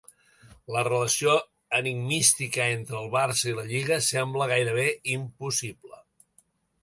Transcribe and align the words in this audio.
La 0.75 0.81
relació 0.85 1.33
enigmística 1.79 2.65
entre 2.77 2.97
el 3.01 3.11
"Barça" 3.17 3.47
i 3.51 3.53
la 3.59 3.67
"lliga" 3.73 3.99
sembla 4.07 4.49
gairebé 4.53 4.87
impossible. 5.17 6.01